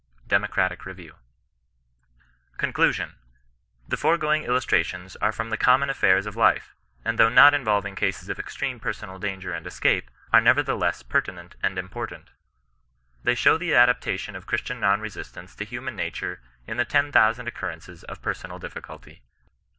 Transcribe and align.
—Democratic 0.35 0.83
Review, 0.83 1.17
CONCLUSION. 2.57 3.17
The 3.87 3.97
foregoing 3.97 4.41
illustrations 4.45 5.15
arc 5.17 5.35
from 5.35 5.51
the 5.51 5.57
common 5.57 5.91
af 5.91 5.97
fairs 5.97 6.25
of 6.25 6.35
life, 6.35 6.73
and 7.05 7.19
though 7.19 7.29
not 7.29 7.53
involving 7.53 7.93
cases 7.95 8.27
of 8.27 8.39
extreme 8.39 8.79
personal 8.79 9.19
danger 9.19 9.53
and 9.53 9.67
escape, 9.67 10.09
are 10.33 10.41
nevertheless 10.41 11.03
pertinent 11.03 11.53
and 11.61 11.77
important. 11.77 12.31
They 13.21 13.35
show 13.35 13.59
the 13.59 13.75
adaptation 13.75 14.35
of 14.35 14.47
Christian 14.47 14.79
non 14.79 15.01
resistance 15.01 15.53
to 15.53 15.65
human 15.65 15.95
nature 15.97 16.41
in 16.65 16.77
the 16.77 16.85
ten 16.85 17.11
thousand 17.11 17.47
occurrences 17.47 18.03
of 18.05 18.23
personal 18.23 18.57
difficulty. 18.57 19.21